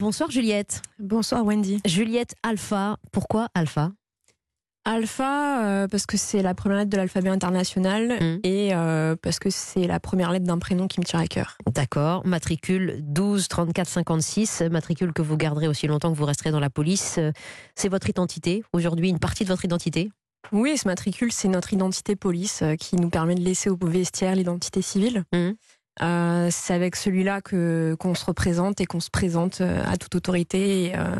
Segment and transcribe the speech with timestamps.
[0.00, 0.80] Bonsoir Juliette.
[0.98, 1.82] Bonsoir Wendy.
[1.84, 3.92] Juliette Alpha, pourquoi Alpha?
[4.86, 8.38] Alpha, euh, parce que c'est la première lettre de l'alphabet international Mm.
[8.42, 11.58] et euh, parce que c'est la première lettre d'un prénom qui me tient à cœur.
[11.74, 12.26] D'accord.
[12.26, 16.70] Matricule 12 34 56, matricule que vous garderez aussi longtemps que vous resterez dans la
[16.70, 17.18] police.
[17.74, 20.10] C'est votre identité, aujourd'hui une partie de votre identité?
[20.50, 24.34] Oui, ce matricule, c'est notre identité police euh, qui nous permet de laisser au vestiaire
[24.34, 25.24] l'identité civile.
[25.34, 25.56] Mhm.
[26.02, 30.14] Euh, c'est avec celui-là que qu'on se représente et qu'on se présente euh, à toute
[30.14, 31.14] autorité et, euh,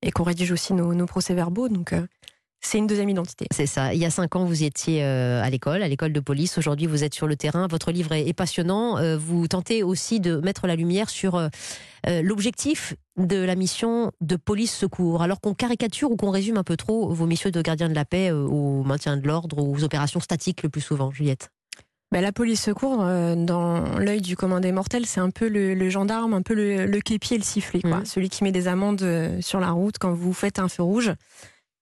[0.00, 1.68] et qu'on rédige aussi nos, procès-verbaux.
[1.68, 1.94] Donc,
[2.60, 3.46] c'est une deuxième identité.
[3.52, 3.92] C'est ça.
[3.92, 6.58] Il y a cinq ans, vous étiez à l'école, à l'école de police.
[6.58, 7.66] Aujourd'hui, vous êtes sur le terrain.
[7.66, 9.16] Votre livre est, passionnant.
[9.16, 11.40] Vous tentez aussi de mettre la lumière sur
[12.06, 15.22] l'objectif de la mission de police secours.
[15.22, 18.04] Alors qu'on caricature ou qu'on résume un peu trop vos missions de gardien de la
[18.04, 21.51] paix au maintien de l'ordre, aux opérations statiques le plus souvent, Juliette?
[22.12, 25.88] Ben, la police secours, euh, dans l'œil du commandé mortel, c'est un peu le, le
[25.88, 27.80] gendarme, un peu le, le képi et le sifflet.
[27.80, 28.00] Quoi.
[28.00, 28.04] Mhm.
[28.04, 31.10] Celui qui met des amendes euh, sur la route quand vous faites un feu rouge.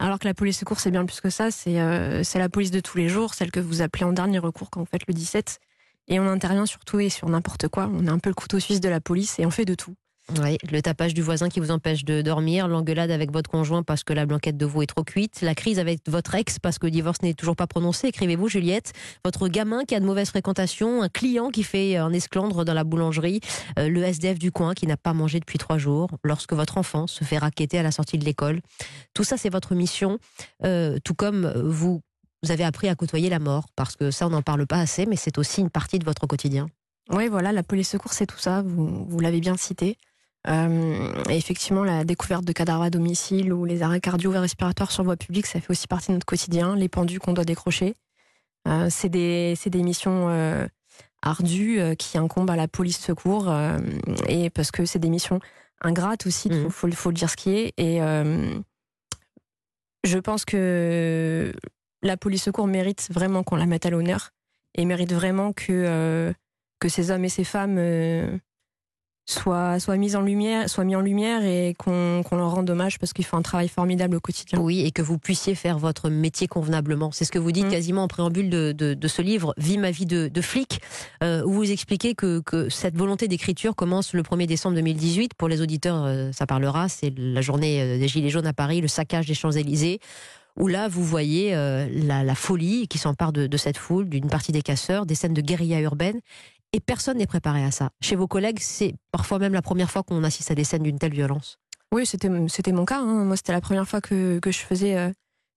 [0.00, 1.52] Alors que la police secours, c'est bien plus que ça.
[1.52, 4.40] C'est euh, c'est la police de tous les jours, celle que vous appelez en dernier
[4.40, 5.60] recours quand vous faites le 17.
[6.08, 7.88] Et on intervient sur tout et sur n'importe quoi.
[7.94, 9.94] On est un peu le couteau suisse de la police et on fait de tout.
[10.34, 14.12] Le tapage du voisin qui vous empêche de dormir, l'engueulade avec votre conjoint parce que
[14.12, 16.90] la blanquette de veau est trop cuite, la crise avec votre ex parce que le
[16.90, 18.92] divorce n'est toujours pas prononcé, écrivez-vous Juliette,
[19.24, 22.82] votre gamin qui a de mauvaises fréquentations, un client qui fait un esclandre dans la
[22.82, 23.40] boulangerie,
[23.78, 27.06] euh, le SDF du coin qui n'a pas mangé depuis trois jours, lorsque votre enfant
[27.06, 28.60] se fait raqueter à la sortie de l'école.
[29.14, 30.18] Tout ça, c'est votre mission,
[30.64, 32.00] euh, tout comme vous,
[32.48, 35.16] avez appris à côtoyer la mort, parce que ça, on n'en parle pas assez, mais
[35.16, 36.66] c'est aussi une partie de votre quotidien.
[37.10, 38.62] Oui, voilà, la police secours, c'est tout ça.
[38.66, 39.96] Vous l'avez bien cité.
[40.48, 44.92] Euh, et effectivement, la découverte de cadavres à domicile ou les arrêts cardio et respiratoires
[44.92, 46.76] sur voie publique, ça fait aussi partie de notre quotidien.
[46.76, 47.94] Les pendus qu'on doit décrocher.
[48.68, 50.66] Euh, c'est des, missions euh,
[51.22, 53.52] ardues qui incombent à la police secours.
[54.28, 55.40] et parce que c'est des missions
[55.82, 56.70] ingrates aussi, il Mhm.
[56.70, 57.72] faut, le dire ce qui est.
[57.76, 57.98] Et
[60.04, 61.52] je pense que
[62.02, 64.30] la police secours mérite vraiment qu'on la mette à l'honneur
[64.74, 66.32] et mérite vraiment que,
[66.78, 67.78] que ces hommes et ces femmes
[69.28, 72.70] euh, soient, soient, mis en lumière, soient mis en lumière et qu'on qu'on leur rende
[72.70, 74.58] hommage parce qu'ils font un travail formidable au quotidien.
[74.60, 77.10] Oui, et que vous puissiez faire votre métier convenablement.
[77.12, 77.70] C'est ce que vous dites Mm.
[77.70, 80.80] quasiment en préambule de, de, de ce livre, Vie ma vie de, de flic,
[81.22, 85.34] euh, où vous expliquez que, que cette volonté d'écriture commence le 1er décembre 2018.
[85.34, 88.80] Pour les auditeurs, euh, ça parlera, c'est la journée euh, des Gilets jaunes à Paris,
[88.80, 90.00] le saccage des Champs-Élysées,
[90.58, 94.28] où là, vous voyez euh, la, la folie qui s'empare de, de cette foule, d'une
[94.28, 96.20] partie des casseurs, des scènes de guérilla urbaine.
[96.76, 97.88] Et personne n'est préparé à ça.
[98.02, 100.98] Chez vos collègues, c'est parfois même la première fois qu'on assiste à des scènes d'une
[100.98, 101.58] telle violence.
[101.90, 102.98] Oui, c'était mon cas.
[102.98, 103.24] hein.
[103.24, 105.10] Moi, c'était la première fois que, que je faisais euh,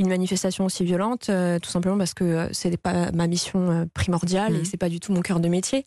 [0.00, 4.54] une manifestation aussi violente, euh, tout simplement parce que euh, c'était pas ma mission primordiale
[4.54, 4.60] Mhm.
[4.60, 5.86] et c'est pas du tout mon cœur de métier.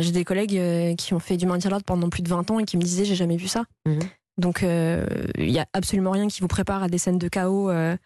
[0.00, 2.64] J'ai des collègues qui ont fait du maintien l'ordre pendant plus de 20 ans et
[2.64, 3.62] qui me disaient j'ai jamais vu ça.
[3.86, 4.00] Mhm.
[4.38, 7.96] Donc il y a absolument rien qui vous prépare à des scènes de chaos à,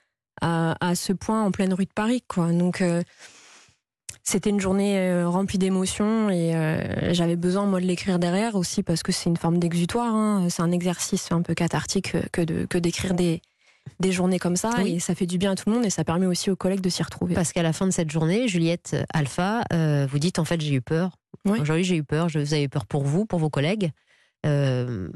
[0.42, 2.52] à ce point en pleine rue de Paris, quoi.
[2.52, 2.82] Donc
[4.24, 8.82] c'était une journée euh, remplie d'émotions et euh, j'avais besoin moi de l'écrire derrière aussi
[8.82, 10.14] parce que c'est une forme d'exutoire.
[10.14, 10.46] hein.
[10.48, 13.40] C'est un exercice un peu cathartique que de que d'écrire des
[13.98, 14.94] des journées comme ça Oui.
[14.94, 16.80] et ça fait du bien à tout le monde et ça permet aussi aux collègues
[16.80, 17.34] de s'y retrouver.
[17.34, 20.74] Parce qu'à la fin de cette journée, Juliette Alpha, euh, vous dites en fait j'ai
[20.74, 21.18] eu peur.
[21.44, 21.58] Oui.
[21.60, 22.28] Aujourd'hui j'ai eu peur.
[22.28, 23.90] Je, vous avez eu peur pour vous, pour vos collègues.
[24.44, 25.08] Euh,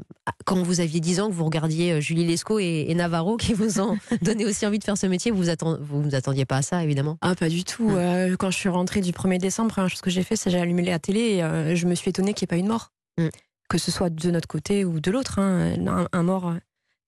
[0.45, 3.53] quand vous aviez 10 ans, que vous regardiez euh, Julie Lescaut et, et Navarro qui
[3.53, 6.57] vous ont donné aussi envie de faire ce métier, vous attend, vous vous attendiez pas
[6.57, 7.17] à ça évidemment.
[7.21, 7.89] Ah pas du tout.
[7.91, 10.59] Euh, quand je suis rentrée du 1er décembre, première chose que j'ai fait, c'est j'ai
[10.59, 12.71] allumé la télé et euh, je me suis étonnée qu'il n'y ait pas eu de
[12.71, 12.93] mort.
[13.17, 13.27] Mm.
[13.69, 15.39] Que ce soit de notre côté ou de l'autre.
[15.39, 15.75] hein.
[15.85, 16.53] Un, un mort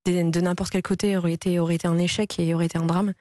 [0.06, 2.86] de, de n'importe quel côté aurait été, aurait été un échec et aurait été un
[2.86, 3.13] drame.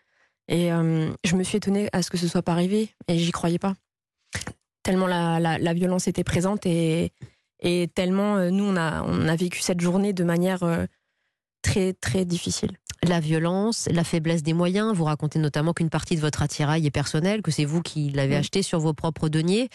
[0.49, 3.59] Et je me suis étonnée à ce que ce soit pas arrivé et j'y croyais
[3.59, 3.75] pas.
[4.83, 7.13] Tellement la, la, la violence était présente et,
[7.61, 10.87] et tellement euh, nous on a, on a vécu cette journée de manière euh,
[11.63, 12.71] très très difficile.
[13.05, 14.93] La violence, la faiblesse des moyens.
[14.95, 18.35] Vous racontez notamment qu'une partie de votre attirail est personnelle, que c'est vous qui l'avez
[18.35, 19.69] acheté sur vos propres deniers.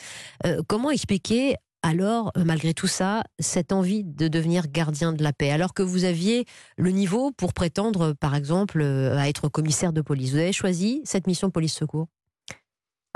[0.45, 1.55] Euh, comment expliquer
[1.85, 6.05] alors, malgré tout ça, cette envie de devenir gardien de la paix, alors que vous
[6.05, 6.45] aviez
[6.77, 11.27] le niveau pour prétendre, par exemple, à être commissaire de police Vous avez choisi cette
[11.27, 12.07] mission police-secours?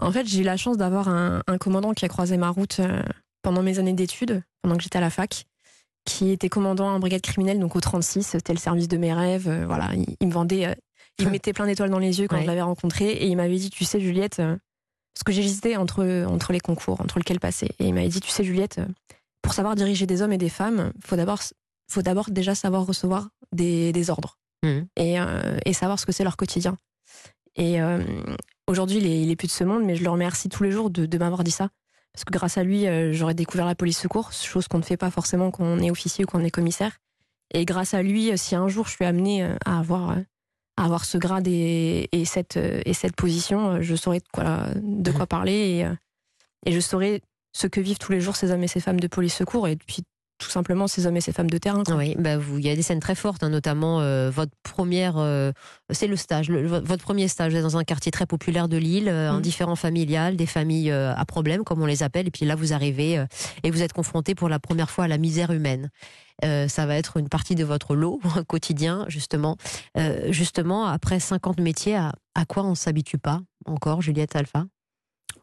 [0.02, 2.82] En fait, j'ai eu la chance d'avoir un, un commandant qui a croisé ma route
[3.48, 5.46] pendant mes années d'études, pendant que j'étais à la fac,
[6.04, 9.48] qui était commandant en brigade criminelle, donc au 36, c'était le service de mes rêves.
[9.48, 10.76] euh, voilà, il, il me vendait, euh,
[11.18, 12.42] il me mettait plein d'étoiles dans les yeux quand Ouais.
[12.42, 14.58] je l'avais rencontré, et il m'avait dit, tu sais, Juliette, euh,
[15.14, 18.30] parce que j'hésitais entre entre les concours, entre lequel passer, et il m'avait dit, tu
[18.32, 18.86] sais, Juliette, euh,
[19.42, 21.40] pour savoir diriger des hommes et des femmes, faut d'abord
[21.90, 24.88] faut d'abord déjà savoir recevoir des, des ordres Mhm.
[24.98, 25.16] et,
[25.66, 26.78] et savoir ce que c'est leur quotidien.
[27.56, 27.78] Et
[28.68, 30.72] aujourd'hui, il est, il est plus de ce monde, mais je le remercie tous les
[30.72, 31.70] jours de, de m'avoir dit ça.
[32.18, 34.98] Parce que grâce à lui, euh, j'aurais découvert la police secours, chose qu'on ne fait
[34.98, 36.98] pas forcément quand on est officier ou quand on est commissaire.
[37.54, 40.18] Et grâce à lui, si un jour je suis amenée à avoir
[40.78, 45.28] avoir ce grade et, cette, et cette position, je saurais de quoi, de quoi mhm.
[45.28, 47.22] parler et, et je saurais
[47.54, 49.76] ce que vivent tous les jours ces hommes et ces femmes de police secours et
[49.76, 50.04] puis
[50.38, 51.84] tout simplement ces hommes et ces femmes de terrain.
[51.90, 55.18] Oui, bah vous, il y a des scènes très fortes, hein, notamment euh, votre première,
[55.18, 55.52] euh,
[55.90, 59.40] c'est le stage, votre premier stage dans un quartier très populaire de Lille, euh, un
[59.40, 59.42] mm.
[59.42, 63.24] différent familial, des familles à problème comme on les appelle, et puis là vous arrivez
[63.64, 65.90] et vous êtes confronté pour la première fois à la misère humaine.
[66.42, 69.58] ça va être une partie de votre lot quotidien, justement.
[70.30, 74.66] justement, après 50 métiers, à, à quoi on s'habitue pas encore, Juliette Alpha?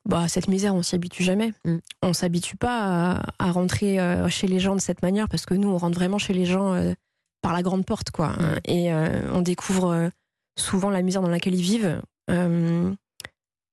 [0.07, 1.53] Bah, cette misère, on s'y habitue jamais.
[1.65, 1.77] Mm.
[2.03, 5.69] On s'habitue pas à, rentrer euh, chez les gens de cette manière parce que nous,
[5.69, 6.93] on rentre vraiment chez les gens euh,
[7.41, 8.31] par la grande porte, quoi.
[8.31, 8.61] Mm.
[8.67, 10.11] Et euh, on découvre
[10.59, 12.01] souvent la misère dans laquelle ils vivent,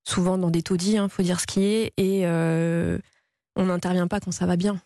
[0.08, 2.26] souvent dans des taudis, il hein, faut dire ce qui est, et
[3.56, 4.82] on n'intervient pas quand ça va bien.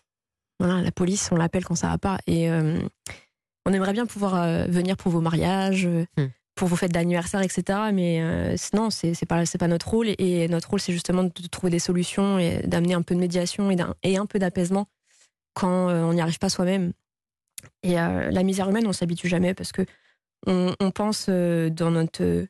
[0.58, 2.18] Voilà, la police, on l'appelle quand ça va pas.
[2.26, 7.78] Et on aimerait bien pouvoir venir pour vos mariages, mm pour vos fêtes d'anniversaire, etc.
[7.92, 10.08] Mais euh, non, c'est pas pas notre rôle.
[10.18, 13.70] Et, notre rôle, c'est justement de trouver des solutions et d'amener un peu de médiation
[13.70, 14.88] et, un, et un peu d'apaisement
[15.54, 16.92] quand euh, on n'y arrive pas soi-même.
[17.82, 19.82] Et euh, la misère humaine, on s'habitue jamais parce que
[20.46, 22.46] on, pense dans notre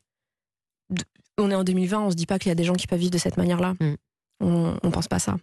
[1.37, 2.99] on est en 2020, on se dit pas qu'il y a des gens qui peuvent
[2.99, 3.75] vivre de cette manière-là.
[3.79, 3.95] Mm.
[4.39, 5.37] On, on pense pas ça.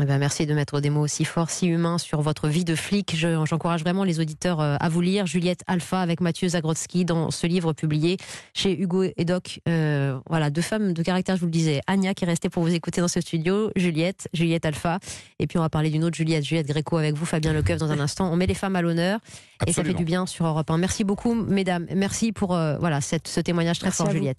[0.00, 2.74] Eh ben, merci de mettre des mots aussi forts, si humains sur votre vie de
[2.74, 3.16] flic.
[3.16, 5.26] J'encourage vraiment les auditeurs euh, à vous lire.
[5.26, 8.18] Juliette Alpha avec Mathieu Zagrodzki dans ce livre publié
[8.52, 9.60] chez Hugo et Doc.
[9.68, 11.80] Euh, voilà, deux femmes de caractère, je vous le disais.
[11.86, 13.70] Anya qui est restée pour vous écouter dans ce studio.
[13.74, 14.98] Juliette, Juliette Alpha.
[15.38, 17.90] Et puis on va parler d'une autre Juliette, Juliette Gréco avec vous, Fabien Lecoeuf dans
[17.90, 18.30] un instant.
[18.30, 19.20] On met les femmes à l'honneur
[19.66, 20.76] et ça fait du bien sur Europe 1.
[20.76, 21.86] Merci beaucoup, mesdames.
[21.94, 24.34] Merci pour euh, voilà cette, ce témoignage très fort, Juliette.